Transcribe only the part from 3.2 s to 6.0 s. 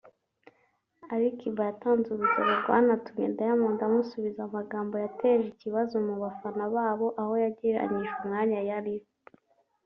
Diamond amusubiza amagambo yateje ikibazo